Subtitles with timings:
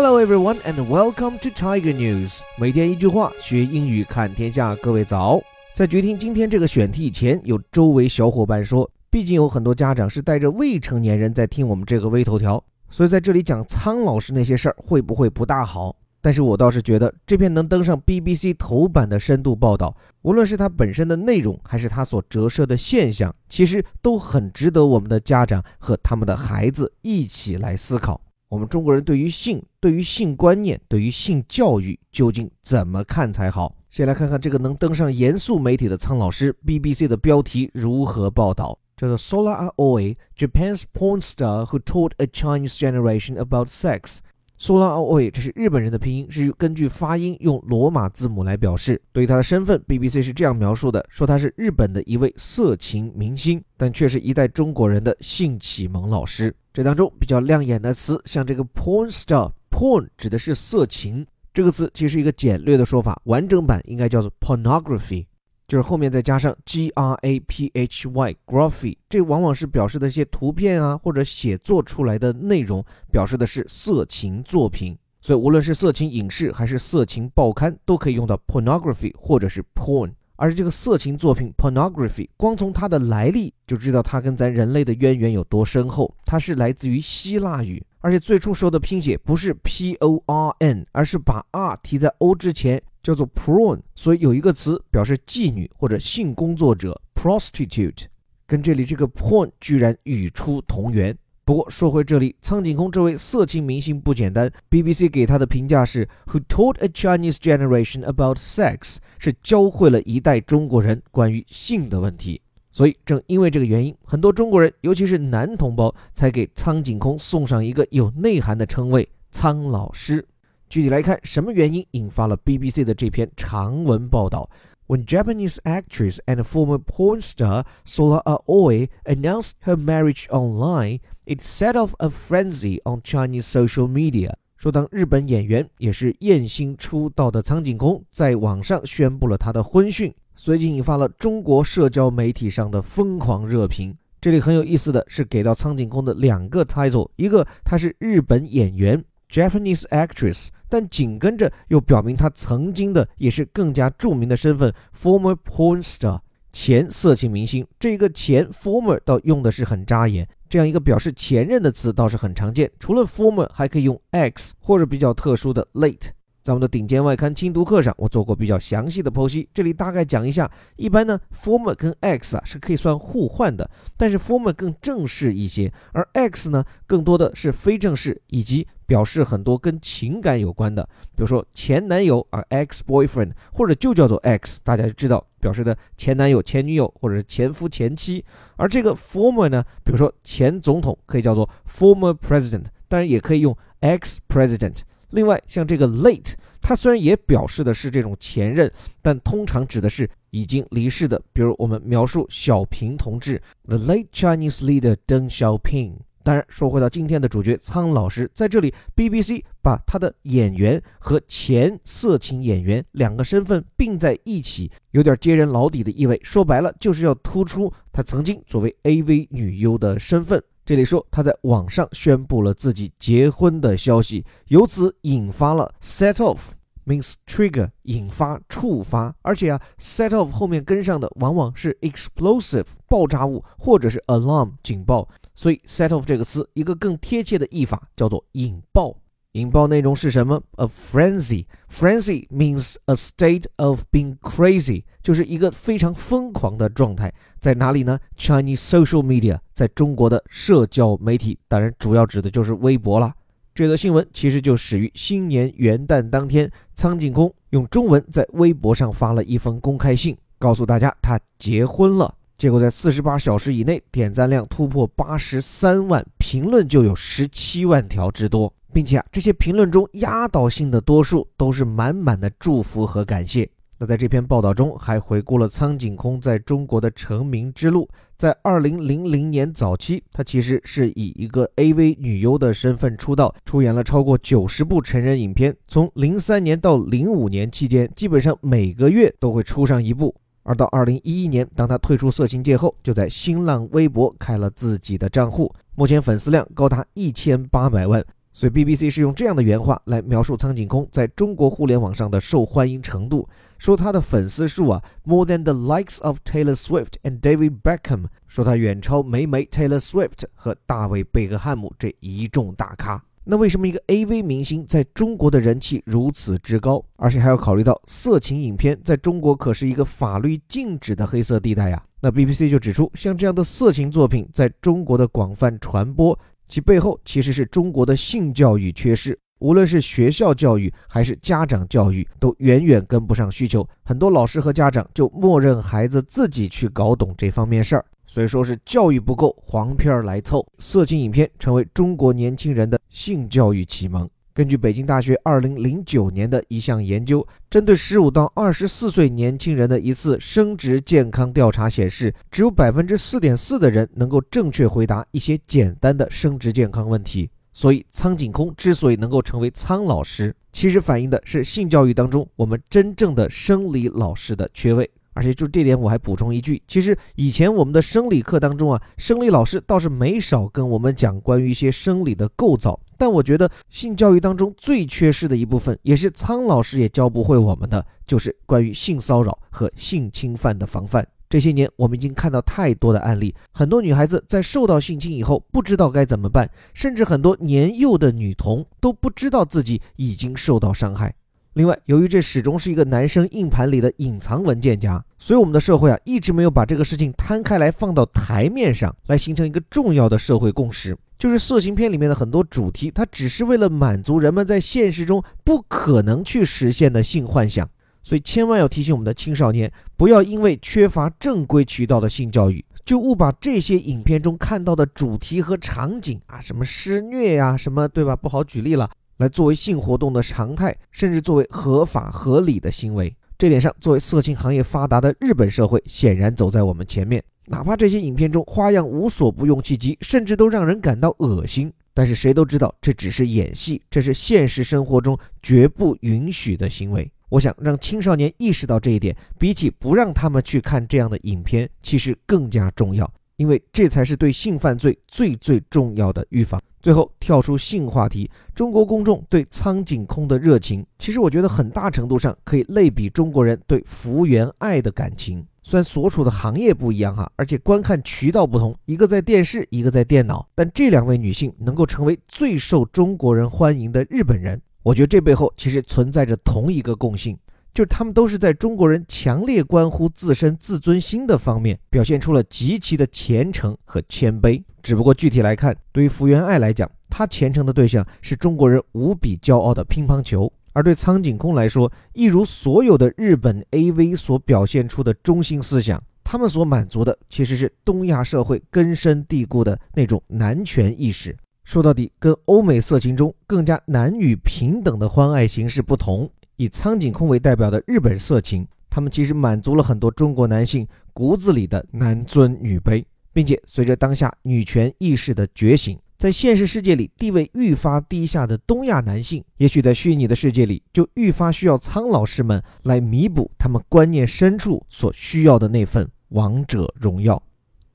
[0.00, 2.42] Hello everyone and welcome to Tiger News。
[2.56, 4.72] 每天一句话，学英语看天下。
[4.76, 5.42] 各位早！
[5.74, 15.96] 在决定今天这个选题以前，有周围小伙伴说，毕竟有很多家长是带着未成年人在听我们这个微头条，所以在这里讲苍老师那些事儿会不会不大好？
[16.22, 28.20] 但是我倒是觉得这篇能登上 BBC 头版的深度报道，无论是它本身的内容，还是它所折射的现象，其实都很值得我们的家长和他们的孩子一起来思考。
[28.48, 33.74] 我们中国人对于性、对于性观念、对于性教育究竟怎么看才好？
[33.90, 38.78] 先来看看这个能登上严肃媒体的苍老师 BBC 的标题如何报道。
[38.96, 44.18] 叫做 Sola Aoi，Japan's porn star who taught a Chinese generation about sex。
[44.58, 49.00] Sola Aoi 这是日本人的拼音，是根据发音用罗马字母来表示。
[49.12, 56.52] 对于他的身份，BBC 是这样描述的：说他是日本的一位色情明星，但却是一代中国人的性启蒙老师。
[56.78, 65.26] 这当中比较亮眼的词，像这个 porn star，porn 指的是色情，这个词其实是一个简略的说法，完整版应该叫做 pornography。
[65.66, 74.96] 就是后面再加上 g r a p h y，graphy，这往往是表示的一些图片啊，或者写作出来的内容，表示的是色情作品。
[75.20, 80.12] 所以无论是色情影视还是色情报刊，都可以用到 pornography 或者是 porn。
[80.38, 86.14] 而这个色情作品 pornography，光从它的来历就知道它跟咱人类的渊源有多深厚。
[86.24, 92.82] 它是来自于希腊语，而且最初时候的拼写不是 p o r n，而是把 r 提在 o 之前。
[93.00, 98.04] 叫做 porn，所以有一个词表示妓女或者性工作者 prostitute，
[98.46, 101.16] 跟这里这个 porn 居然语出同源。
[101.48, 112.38] 不过说回这里，苍井空这位色情明星不简单，BBC 给他的评价是 who taught a Chinese generation about sex，是教会了一代中国人关于性的问题。
[112.70, 120.22] 所以正因为这个原因，很多中国人，尤其是男同胞，才给苍井空送上一个有内涵的称谓——苍老师。
[120.68, 124.46] 具体来看，什么原因引发了 BBC 的这篇长文报道
[124.88, 131.92] ？When Japanese actress and former porn star Sola Aoi announced her marriage online, it set off
[131.98, 134.32] a frenzy on Chinese social media。
[134.56, 143.94] 说，当日本演员也是艳星出道的苍井空在网上宣布了他的婚讯，随即引发了中国社交媒体上的疯狂热评。
[144.20, 149.04] 这里很有意思的是，给到苍井空的两个 title，一个他是日本演员。
[149.30, 156.20] Japanese actress，但紧跟着又表明她曾经的也是更加著名的身份，former porn star，
[156.52, 157.66] 前色情明星。
[157.78, 162.70] 这个前 former 倒用的是很扎眼，这样一个表示前任的词倒是很常见。
[162.80, 166.10] 除了 former，还可以用 ex 或者比较特殊的 late。
[166.40, 169.46] 在我们的顶尖外刊精读课上，我做过比较详细的剖析。
[169.52, 173.68] 这里大概讲一下，一般呢，former 跟 ex 啊是可以算互换的，
[173.98, 180.82] 但是 former 更正式一些，而 ex 呢更多的是非正式以及表示很多跟情感有关的，
[181.14, 188.24] 比如说前男友啊，ex boyfriend，或者就叫做 ex，大家就知道表示的前男友、前女友或者是前夫、前妻。
[188.56, 194.76] 而这个 former 呢，比如说前总统可以叫做 former president，当然也可以用 ex president。
[195.10, 196.32] 另外，像这个 late，
[196.62, 198.72] 它虽然也表示的是这种前任，
[199.02, 201.20] 但通常指的是已经离世的。
[201.34, 205.92] 比如我们描述小平同志，the late Chinese leader Deng Xiaoping。
[206.28, 216.20] 当然，说回到今天的主角苍老师，在这里，BBC 把他的演员和前色情演员两个身份并在一起，有点揭人老底的意味。
[216.22, 220.38] 说白了，就是要突出他曾经作为 AV 女优的身份。
[220.66, 226.50] 这里说他在网上宣布了自己结婚的消息，由此引发了 set off
[226.88, 238.96] means trigger 引发触发，而且啊 set off 后面跟上的往往是 explosive 爆炸物或者是 alarm 警报，所以 set off 这个词一个更贴切的译法叫做引爆。
[239.32, 241.44] 引爆内容是什么？A frenzy.
[241.70, 247.12] Frenzy means a state of being crazy，就是一个非常疯狂的状态。
[247.38, 253.12] 在哪里呢？Chinese social media，在中国的社交媒体，当然主要指的就是微博了。
[253.58, 262.14] 这则新闻其实就始于新年元旦当天，苍井空用中文在微博上发了一封公开信，告诉大家他结婚了。
[262.36, 268.54] 结果在四十八小时以内，点赞量突破八十三万，评论就有十七万条之多。
[268.72, 273.50] 并且啊，这些评论中压倒性的多数都是满满的祝福和感谢。
[273.80, 277.88] 那在这篇报道中，还回顾了苍井空在中国的成名之路。
[278.16, 285.56] 在二零零零年早期，他其实是以一个 AV 女优的身份出道，出演了超过九十部成人影片。
[285.68, 290.12] 从零三年到零五年期间，基本上每个月都会出上一部。
[290.42, 298.04] 而到二零一一年，当他退出色情界后，就在新浪微博开了自己的账户，目前粉丝量高达一千八百万。
[298.38, 313.02] 所以 BBC 是用这样的原话来描述苍井空在中国互联网上的受欢迎程度，说他的粉丝数啊，more than the likes of Taylor Swift and David Beckham，说他远超美美 Taylor Swift 和大卫贝克汉姆这一众大咖。
[313.24, 316.80] 那为什么一个 AV 明星在中国的人气如此之高？
[316.94, 321.84] 而且还要考虑到色情影片在中国可是一个法律禁止的黑色地带呀。
[322.00, 326.16] 那 BBC 就指出，像这样的色情作品在中国的广泛传播。
[326.48, 333.64] 其背后其实是中国的性教育缺失，无论是学校教育还是家长教育，都远远跟不上需求。
[333.84, 344.08] 很多老师和家长就默认孩子自己去搞懂这方面事儿，所以说是教育不够，黄片儿来凑，色情影片成为中国年轻人的性教育启蒙。
[344.38, 357.28] 根据北京大学二零零九年的一项研究，针对十五到二十四岁年轻人的一次生殖健康调查显示，只有百分之四点四的人能够正确回答一些简单的生殖健康问题。
[357.52, 364.88] 所以，苍井空之所以能够成为苍老师，其实反映的是性教育当中我们真正的生理老师的缺位。
[365.18, 372.78] 而且就这点，我还补充一句，其实以前我们的生理课当中啊，生理老师倒是没少跟我们讲关于一些生理的构造。
[372.96, 381.04] 但我觉得性教育当中最缺失的一部分，也是苍老师也教不会我们的，就是关于性骚扰和性侵犯的防范。
[381.28, 391.12] 这些年，我们已经看到太多的案例，很多女孩子在受到性侵以后不知道该怎么办，甚至很多年幼的女童都不知道自己已经受到伤害。
[391.58, 407.68] 另外，由于这始终是一个男生硬盘里的隐藏文件夹，所以我们的社会啊一直没有把这个事情摊开来放到台面上来，形成一个重要的社会共识，就是色情片里面的很多主题，它只是为了满足人们在现实中不可能去实现的性幻想。
[408.04, 418.14] 所以，千万要提醒我们的青少年，不要因为缺乏正规渠道的性教育，就误把这些影片中看到的主题和场景啊，什么施虐呀，什么对吧？
[418.14, 418.88] 不好举例了。
[419.18, 427.22] 来作为性活动的常态，甚至作为合法合理的行为，这点上，作为色情行业发达的日本社会，显然走在我们前面。
[427.46, 437.10] 哪怕这些影片中花样无所不用其极，甚至都让人感到恶心，但是谁都知道这只是演戏，这是现实生活中绝不允许的行为。
[437.30, 446.60] 我想让青少年意识到这一点，比起不让他们去看这样的影片，其实更加重要，因为这才是对性犯罪最最重要的预防。
[446.80, 455.44] 最后跳出性话题，中国公众对苍井空的热情，其实我觉得很大程度上可以类比中国人对福原爱的感情。
[455.62, 467.36] 虽然所处的行业不一样哈，而且观看渠道不同，一个在电视，一个在电脑，但这两位女性能够成为最受中国人欢迎的日本人，我觉得这背后其实存在着同一个共性。
[467.74, 474.62] 就是他们都是在中国人强烈关乎自身自尊心的方面，表现出了极其的虔诚和谦卑。
[474.82, 491.36] 只不过具体来看，对于福原爱来讲，她虔诚的对象是中国人无比骄傲的乒乓球；而对苍井空来说，一如所有的日本 AV 所表现出的中心思想，他们所满足的其实是东亚社会根深蒂固的那种男权意识。
[491.64, 496.28] 说到底，跟欧美色情中更加男女平等的欢爱形式不同。
[496.58, 517.40] 以苍井空为代表的日本色情，他们其实满足了很多中国男性骨子里的男尊女卑，并且随着当下女权意识的觉醒，在现实世界里地位愈发低下的东亚男性，也许在虚拟的世界里就愈发需要苍老师们来弥补他们观念深处所需要的那份王者荣耀。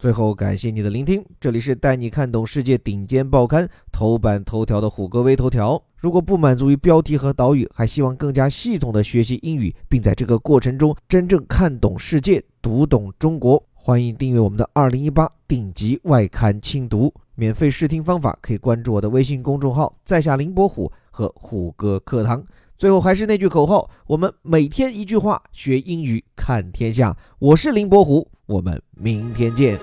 [0.04, 1.26] 最后，感谢你的聆听。
[1.40, 5.82] 这里是带你看懂世界顶尖报刊头版头条的虎哥微头条。
[5.96, 17.10] 如果不满足于标题和导语，还希望更加系统的学习英语，并在这个过程中真正看懂世界、读懂中国，欢迎订阅我们的二零一八顶级外刊轻读。
[17.36, 22.44] 免费试听方法可以关注我的微信公众号“在下林伯虎”和虎哥课堂。
[22.84, 27.16] 最后还是那句口号：我们每天一句话，学英语看天下。
[27.40, 29.80] 我是林伯虎，我们明天见。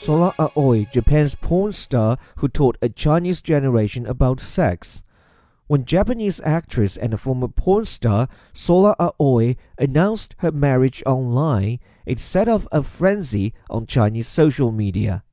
[0.00, 5.00] Sola Aoi, Japan's porn star who taught a Chinese generation about sex.
[5.68, 12.48] When Japanese actress and former porn star Sola Aoi announced her marriage online, it set
[12.48, 15.24] off a frenzy on Chinese social media.